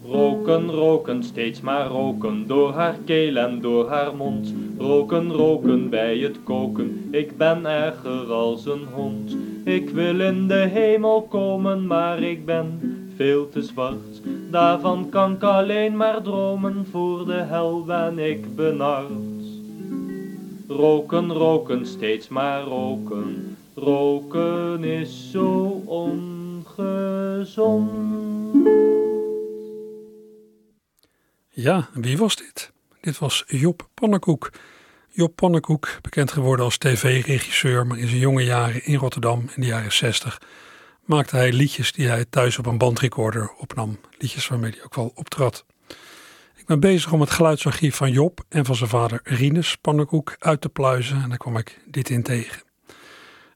[0.07, 4.55] Roken, roken, steeds maar roken, door haar keel en door haar mond.
[4.78, 9.37] Roken, roken bij het koken, ik ben erger als een hond.
[9.64, 12.80] Ik wil in de hemel komen, maar ik ben
[13.16, 14.20] veel te zwart.
[14.50, 19.10] Daarvan kan ik alleen maar dromen, voor de hel ben ik benard.
[20.68, 27.90] Roken, roken, steeds maar roken, roken is zo ongezond.
[31.48, 32.73] Ja, wie was dit?
[33.05, 34.51] Dit was Job Pannenkoek.
[35.11, 39.67] Job Pannenkoek, bekend geworden als tv-regisseur, maar in zijn jonge jaren in Rotterdam in de
[39.67, 40.40] jaren 60
[41.05, 43.99] maakte hij liedjes die hij thuis op een bandrecorder opnam.
[44.19, 45.64] Liedjes waarmee hij ook wel optrad.
[46.57, 50.61] Ik ben bezig om het geluidsarchief van Job en van zijn vader Rinus Pannenkoek uit
[50.61, 52.62] te pluizen en daar kwam ik dit in tegen.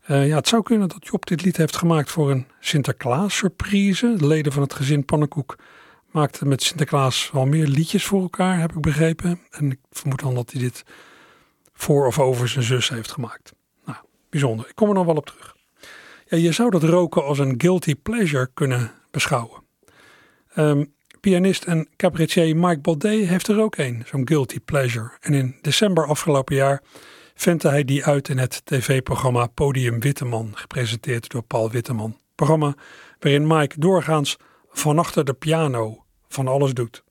[0.07, 4.15] Uh, ja, het zou kunnen dat Job dit lied heeft gemaakt voor een Sinterklaas surprise.
[4.17, 5.57] De leden van het gezin Pannenkoek
[6.11, 9.40] maakte met Sinterklaas wel meer liedjes voor elkaar, heb ik begrepen.
[9.51, 10.85] En ik vermoed dan dat hij dit
[11.73, 13.52] voor of over zijn zus heeft gemaakt.
[13.85, 13.98] Nou,
[14.31, 14.69] bijzonder.
[14.69, 15.56] Ik kom er nog wel op terug.
[16.27, 19.63] Ja, je zou dat roken als een guilty pleasure kunnen beschouwen.
[20.56, 25.11] Um, pianist en cabaretier Mike Baudet heeft er ook een, zo'n guilty pleasure.
[25.21, 26.83] En in december afgelopen jaar
[27.35, 32.19] ventte hij die uit in het tv-programma Podium Witteman, gepresenteerd door Paul Witteman.
[32.35, 32.75] Programma
[33.19, 34.37] waarin Mike doorgaans
[34.79, 37.04] van achter de piano van alles doet.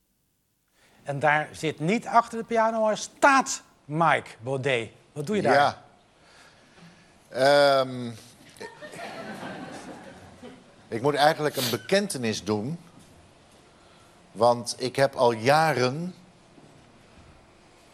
[1.04, 4.90] En daar zit niet achter de piano, maar staat Mike Baudet.
[5.12, 5.84] Wat doe je daar?
[7.32, 7.80] Ja.
[7.80, 8.16] Um,
[10.88, 12.80] ik moet eigenlijk een bekentenis doen.
[14.32, 16.14] Want ik heb al jaren,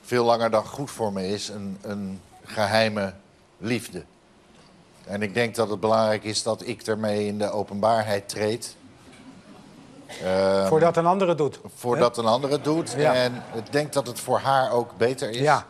[0.02, 3.14] veel langer dan goed voor me is, een, een geheime
[3.58, 4.04] liefde.
[5.06, 8.76] En ik denk dat het belangrijk is dat ik ermee in de openbaarheid treed.
[10.26, 11.60] Um, voordat een ander het doet.
[11.76, 12.94] Voordat een ander het doet.
[12.98, 13.14] Ja.
[13.14, 15.38] En ik denk dat het voor haar ook beter is.
[15.38, 15.66] Ja.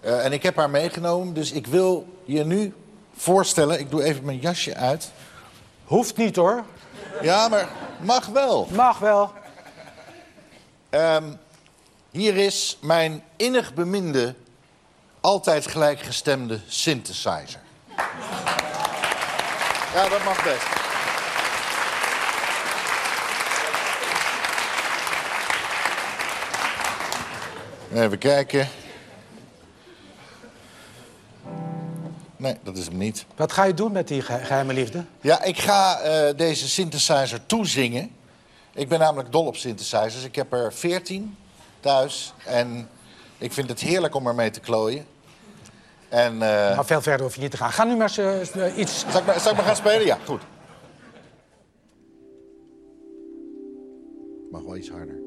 [0.00, 2.74] Uh, en ik heb haar meegenomen, dus ik wil je nu
[3.16, 3.80] voorstellen.
[3.80, 5.10] Ik doe even mijn jasje uit.
[5.84, 6.64] Hoeft niet hoor.
[7.22, 7.68] Ja, maar
[8.00, 8.68] mag wel.
[8.70, 9.32] Mag wel.
[10.90, 11.38] Um,
[12.10, 14.34] hier is mijn innig beminde,
[15.20, 17.60] altijd gelijkgestemde synthesizer.
[19.94, 20.83] Ja, dat mag best.
[27.94, 28.68] Even kijken.
[32.36, 33.26] Nee, dat is hem niet.
[33.36, 35.04] Wat ga je doen met die geheime liefde?
[35.20, 38.10] Ja, ik ga uh, deze synthesizer toezingen.
[38.72, 40.24] Ik ben namelijk dol op synthesizers.
[40.24, 41.36] Ik heb er 14
[41.80, 42.34] thuis.
[42.44, 42.88] En
[43.38, 45.06] ik vind het heerlijk om ermee te klooien.
[46.08, 46.38] En, uh...
[46.38, 47.72] Nou, veel verder hoef je niet te gaan.
[47.72, 49.04] Ga nu maar eens uh, iets...
[49.10, 50.06] Zal ik, maar, zal ik maar gaan spelen?
[50.06, 50.42] Ja, goed.
[54.50, 55.23] Mag wel iets harder.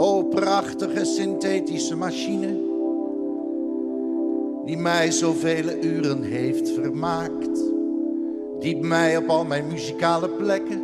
[0.00, 2.66] O prachtige synthetische machine
[4.64, 7.60] die mij zoveel uren heeft vermaakt,
[8.60, 10.82] die mij op al mijn muzikale plekken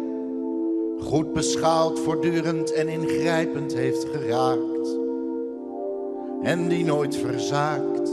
[0.98, 4.96] goed beschouwd, voortdurend en ingrijpend heeft geraakt
[6.42, 8.10] en die nooit verzaakt.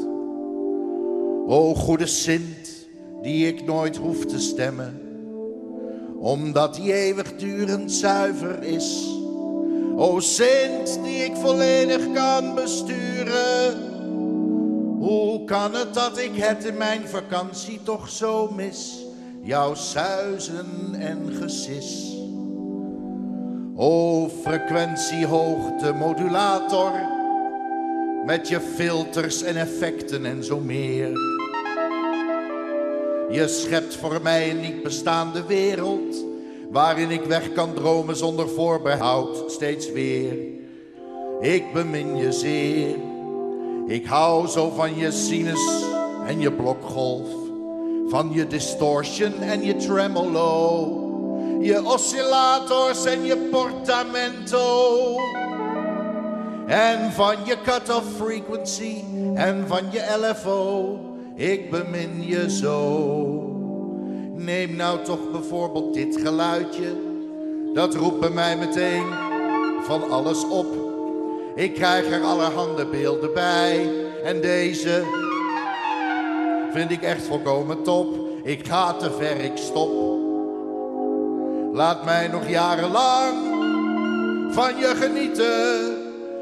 [1.48, 2.88] O goede Sint,
[3.22, 5.02] die ik nooit hoef te stemmen,
[6.20, 9.20] omdat die eeuwigdurend zuiver is
[9.96, 13.90] O Sint die ik volledig kan besturen.
[15.00, 19.06] Hoe kan het dat ik het in mijn vakantie toch zo mis?
[19.42, 22.16] Jouw suizen en gesis.
[23.76, 26.92] O frequentiehoogte modulator.
[28.26, 31.10] Met je filters en effecten en zo meer.
[33.30, 36.31] Je schept voor mij een niet bestaande wereld
[36.72, 40.34] waarin ik weg kan dromen zonder voorbehoud, steeds weer.
[41.40, 42.96] Ik bemin je zeer,
[43.88, 45.84] ik hou zo van je sinus
[46.28, 47.28] en je blokgolf,
[48.08, 50.88] van je distortion en je tremolo,
[51.62, 55.16] je oscillators en je portamento.
[56.68, 59.04] En van je cut-off frequency
[59.36, 61.00] en van je LFO,
[61.36, 63.51] ik bemin je zo.
[64.46, 66.96] Neem nou toch bijvoorbeeld dit geluidje.
[67.74, 69.06] Dat roept bij mij meteen
[69.82, 70.66] van alles op.
[71.56, 73.90] Ik krijg er allerhande beelden bij.
[74.24, 75.04] En deze
[76.72, 78.16] vind ik echt volkomen top.
[78.44, 79.92] Ik ga te ver, ik stop.
[81.74, 83.36] Laat mij nog jarenlang
[84.54, 85.98] van je genieten.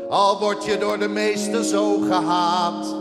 [0.09, 2.95] Al word je door de meesten zo gehaat.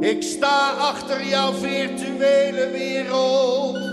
[0.00, 3.89] Ik sta achter jouw virtuele wereld.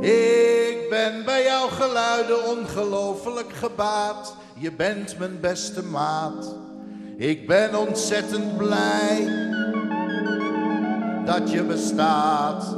[0.00, 4.34] Ik ben bij jouw geluiden ongelooflijk gebaat.
[4.54, 6.54] Je bent mijn beste maat.
[7.16, 9.28] Ik ben ontzettend blij
[11.24, 12.76] dat je bestaat.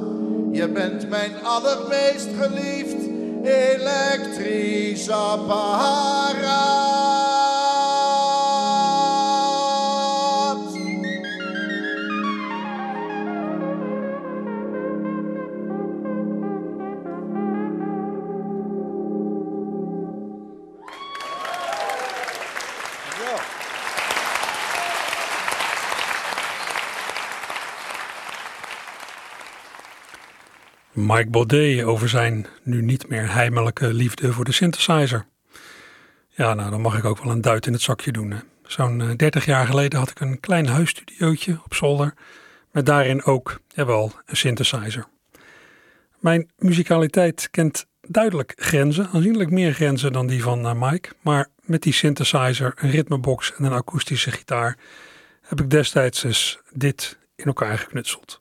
[0.53, 3.09] Je bent mijn allermeest geliefd
[3.45, 6.81] elektrisch apparaat.
[31.07, 35.27] Mike Baudet over zijn nu niet meer heimelijke liefde voor de synthesizer.
[36.29, 38.35] Ja, nou dan mag ik ook wel een duit in het zakje doen.
[38.63, 42.15] Zo'n 30 eh, jaar geleden had ik een klein huisstudiootje op zolder.
[42.71, 45.07] Met daarin ook, jawel, een synthesizer.
[46.19, 51.09] Mijn muzikaliteit kent duidelijk grenzen, aanzienlijk meer grenzen dan die van uh, Mike.
[51.21, 54.77] Maar met die synthesizer, een ritmebox en een akoestische gitaar
[55.41, 58.39] heb ik destijds dus dit in elkaar geknutseld.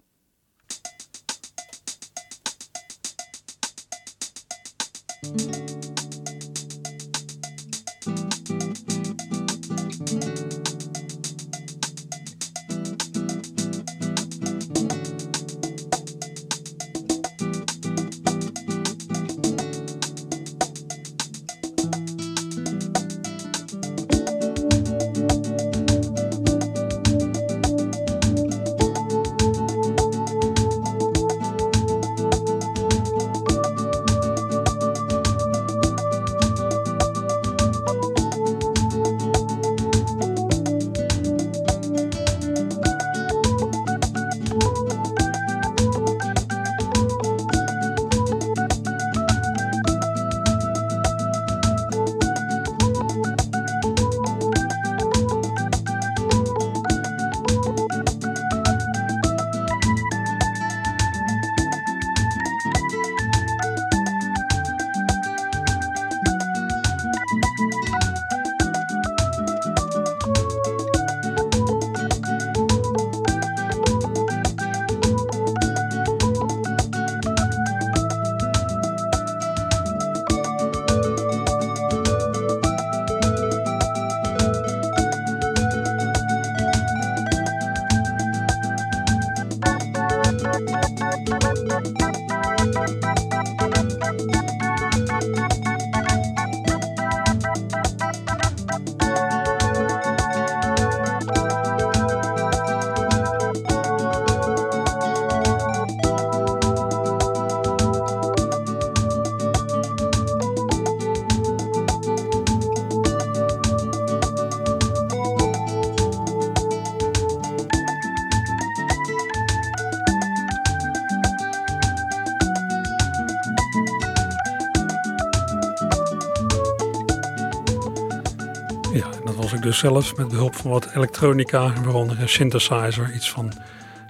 [129.70, 133.54] Dus zelf, met behulp van wat elektronica, waaronder een synthesizer, iets van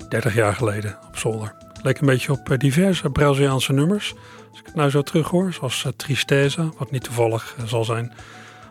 [0.10, 1.56] 30 jaar geleden op zolder.
[1.82, 4.14] Leek een beetje op eh, diverse Braziliaanse nummers.
[4.50, 7.84] Als ik het nou zo terug hoor, zoals uh, Tristeza, wat niet toevallig uh, zal
[7.86, 8.14] zijn.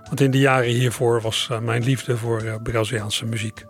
[0.05, 3.65] Want in de jaren hiervoor was mijn liefde voor Braziliaanse muziek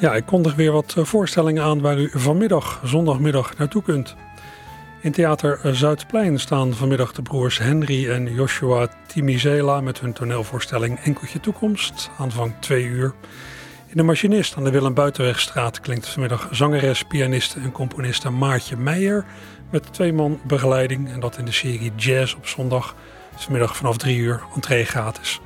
[0.00, 4.16] Ja, ik kondig weer wat eh, voorstellingen aan waar u vanmiddag, zondagmiddag, naartoe kunt.
[5.00, 11.40] In Theater Zuidplein staan vanmiddag de broers Henry en Joshua Timizela met hun toneelvoorstelling Enkeltje
[11.40, 13.14] Toekomst, aanvang 2 uur.
[13.86, 19.24] In de Machinist aan de Willem Buitenwegstraat klinkt vanmiddag zangeres, pianiste en componiste Maartje Meijer
[19.70, 22.94] met twee man begeleiding en dat in de serie Jazz op zondag.
[23.36, 25.40] Vanmiddag vanaf 3 uur, entree gratis.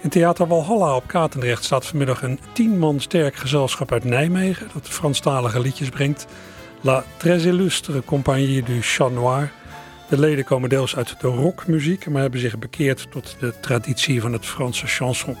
[0.00, 4.88] In Theater Walhalla op Katendrecht staat vanmiddag een tien man sterk gezelschap uit Nijmegen dat
[4.88, 6.26] Franstalige liedjes brengt.
[6.80, 9.50] La Très Illustre Compagnie du Chat Noir.
[10.08, 14.32] De leden komen deels uit de rockmuziek, maar hebben zich bekeerd tot de traditie van
[14.32, 15.36] het Franse chanson.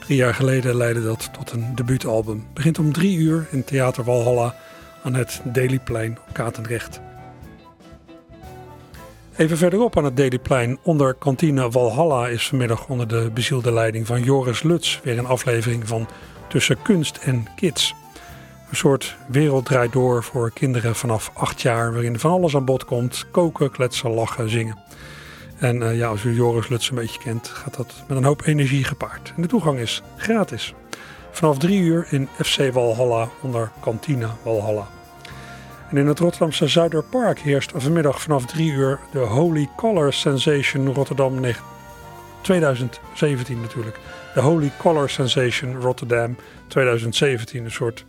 [0.00, 2.46] Drie jaar geleden leidde dat tot een debuutalbum.
[2.54, 4.54] Begint om drie uur in Theater Walhalla
[5.04, 7.00] aan het Dailyplein op Katendrecht.
[9.40, 14.22] Even verderop aan het Dailyplein onder kantine Walhalla is vanmiddag onder de bezielde leiding van
[14.22, 16.08] Joris Luts weer een aflevering van
[16.48, 17.94] Tussen Kunst en Kids.
[18.70, 22.84] Een soort wereld draait door voor kinderen vanaf acht jaar waarin van alles aan bod
[22.84, 23.26] komt.
[23.30, 24.78] Koken, kletsen, lachen, zingen.
[25.58, 28.42] En uh, ja, als u Joris Luts een beetje kent, gaat dat met een hoop
[28.46, 29.32] energie gepaard.
[29.36, 30.74] En de toegang is gratis.
[31.30, 34.99] Vanaf drie uur in FC Walhalla onder kantine Walhalla.
[35.90, 41.40] En in het Rotterdamse Zuiderpark heerst vanmiddag vanaf 3 uur de Holy Color Sensation Rotterdam
[42.40, 43.98] 2017 natuurlijk.
[44.34, 46.36] De Holy Color Sensation Rotterdam
[46.68, 47.64] 2017.
[47.64, 48.04] Een soort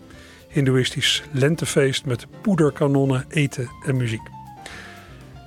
[0.47, 4.29] hindoeïstisch lentefeest met poederkanonnen, eten en muziek.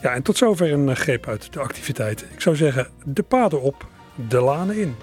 [0.02, 2.26] Ja, en tot zover een greep uit de activiteiten.
[2.32, 3.86] Ik zou zeggen, de paden op,
[4.28, 4.96] de lanen in.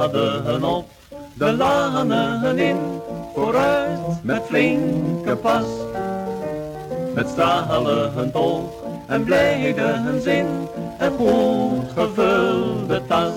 [0.00, 0.84] Paden op,
[1.34, 2.76] de lanen in,
[3.34, 5.64] vooruit met flinke pas.
[7.14, 8.70] Met stralend oog
[9.06, 10.46] en blijde zin,
[10.98, 13.32] en goed gevulde tas.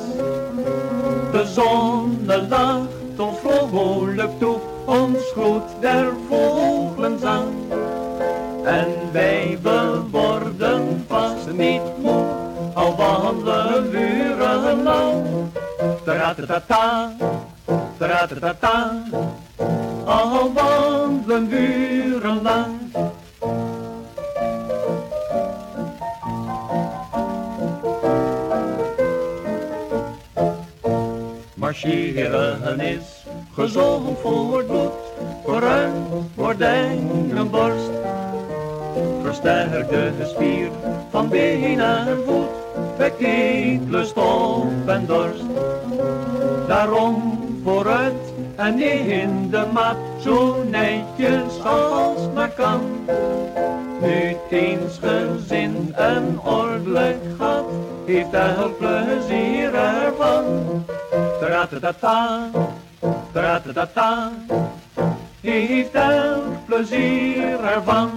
[1.32, 3.38] De zon lacht ons
[3.70, 7.48] vrolijk toe, ons groet der vogelenzang.
[8.64, 9.58] En wij
[10.12, 12.26] worden vast niet moe,
[12.74, 14.84] al wandelen uren
[16.06, 17.14] taratata,
[20.06, 22.72] al wandelen uren lang.
[31.56, 34.92] Marcheren is gezond voor het bloed,
[35.46, 35.92] vooruit
[36.36, 37.92] gordijn en borst.
[39.24, 40.70] Versterkt de spier
[41.12, 42.63] van been en voet,
[42.98, 43.22] wekt
[43.90, 45.44] lust op en dorst.
[46.68, 52.82] Daarom vooruit en in de maat, zo netjes als maar kan.
[54.02, 57.66] Nu eens gezin en ordelijk gaat,
[58.06, 60.44] heeft elk plezier ervan.
[61.40, 62.50] Tratatata,
[63.32, 64.32] tratatata,
[65.42, 68.10] heeft elk plezier ervan.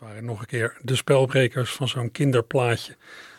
[0.00, 2.96] Waren nog een keer de spelbrekers van zo'n kinderplaatje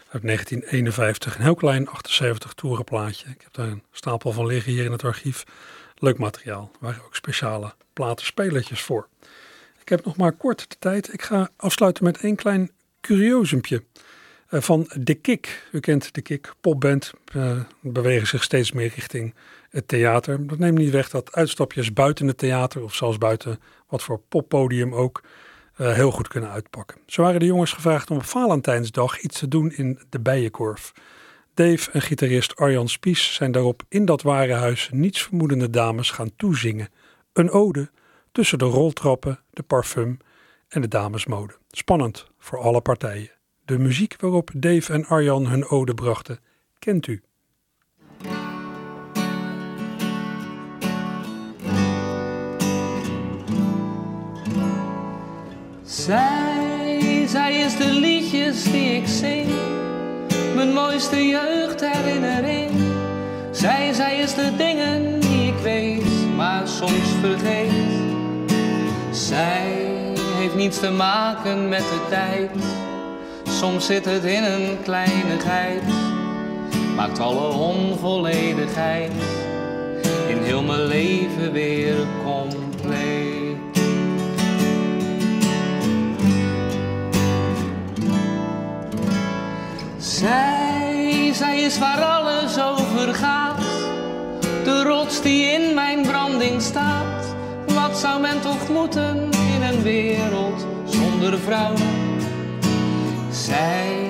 [0.09, 1.35] uit 1951.
[1.35, 3.29] Een heel klein 78 toerenplaatje.
[3.29, 5.43] Ik heb daar een stapel van liggen hier in het archief.
[5.97, 6.69] Leuk materiaal.
[6.73, 9.07] Er waren ook speciale platenspelertjes voor.
[9.81, 11.13] Ik heb nog maar kort de tijd.
[11.13, 13.83] Ik ga afsluiten met één klein curiosumje.
[14.49, 15.67] Uh, van De Kik.
[15.71, 17.11] U kent De Kik, popband.
[17.35, 19.33] Uh, bewegen zich steeds meer richting
[19.69, 20.47] het theater.
[20.47, 24.93] Dat neemt niet weg dat uitstapjes buiten het theater of zelfs buiten wat voor poppodium
[24.93, 25.21] ook
[25.81, 26.97] uh, heel goed kunnen uitpakken.
[27.05, 30.93] Zo waren de jongens gevraagd om op Valentijnsdag iets te doen in de Bijenkorf.
[31.53, 36.89] Dave en gitarist Arjan Spies zijn daarop in dat warenhuis nietsvermoedende dames gaan toezingen.
[37.33, 37.89] Een ode
[38.31, 40.17] tussen de roltrappen, de parfum
[40.67, 41.57] en de damesmode.
[41.69, 43.31] Spannend voor alle partijen.
[43.65, 46.39] De muziek waarop Dave en Arjan hun ode brachten,
[46.79, 47.21] kent u.
[55.91, 59.47] Zij, zij is de liedjes die ik zing
[60.55, 62.71] mijn mooiste jeugdherinnering.
[63.51, 67.71] Zij, zij is de dingen die ik weet, maar soms vergeet.
[69.11, 69.65] Zij
[70.13, 72.51] heeft niets te maken met de tijd.
[73.43, 75.83] Soms zit het in een kleinigheid.
[76.95, 79.11] Maakt alle onvolledigheid
[80.27, 82.70] in heel mijn leven weer compleet.
[90.21, 93.61] Zij, zij is waar alles over gaat.
[94.63, 97.35] De rots die in mijn branding staat.
[97.67, 101.73] Wat zou men toch moeten in een wereld zonder vrouw?
[103.31, 104.09] Zij,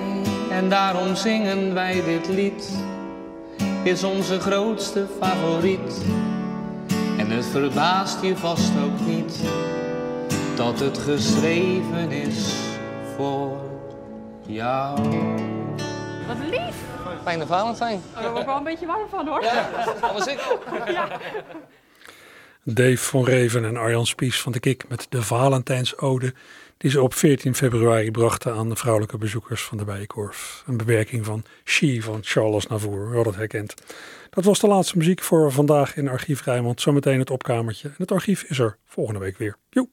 [0.50, 2.70] en daarom zingen wij dit lied,
[3.84, 6.02] is onze grootste favoriet.
[7.18, 9.40] En het verbaast je vast ook niet
[10.56, 12.56] dat het geschreven is
[13.16, 13.58] voor
[14.48, 15.00] jou.
[16.38, 16.76] Wat lief.
[17.24, 18.02] Fijne Valentijn.
[18.16, 19.44] Oh, daar word ik wel een beetje warm van hoor.
[19.44, 19.70] Ja,
[20.02, 20.58] alles ik.
[20.86, 21.20] Ja.
[22.64, 26.34] Dave van Reven en Arjan Spies van de Kik met de Valentijnsode
[26.78, 30.64] die ze op 14 februari brachten aan de vrouwelijke bezoekers van de Bijenkorf.
[30.68, 33.74] Een bewerking van She van Charles Navour, u had het herkend.
[34.30, 36.82] Dat was de laatste muziek voor vandaag in Archief Rijnmond.
[36.82, 37.88] Zometeen het opkamertje.
[37.88, 39.58] En het archief is er volgende week weer.
[39.70, 39.88] Joe!